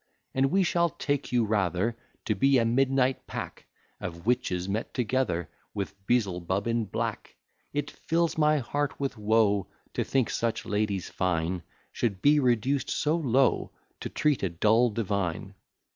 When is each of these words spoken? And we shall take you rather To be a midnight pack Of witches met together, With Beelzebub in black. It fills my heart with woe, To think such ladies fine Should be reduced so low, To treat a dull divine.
And 0.33 0.47
we 0.49 0.63
shall 0.63 0.89
take 0.89 1.31
you 1.31 1.45
rather 1.45 1.95
To 2.25 2.33
be 2.33 2.57
a 2.57 2.65
midnight 2.65 3.27
pack 3.27 3.67
Of 3.99 4.25
witches 4.25 4.67
met 4.67 4.95
together, 4.95 5.47
With 5.75 5.93
Beelzebub 6.07 6.65
in 6.65 6.85
black. 6.85 7.35
It 7.71 7.91
fills 7.91 8.35
my 8.35 8.57
heart 8.57 8.99
with 8.99 9.15
woe, 9.15 9.67
To 9.93 10.03
think 10.03 10.31
such 10.31 10.65
ladies 10.65 11.07
fine 11.07 11.61
Should 11.91 12.19
be 12.23 12.39
reduced 12.39 12.89
so 12.89 13.15
low, 13.15 13.73
To 13.99 14.09
treat 14.09 14.41
a 14.41 14.49
dull 14.49 14.89
divine. 14.89 15.53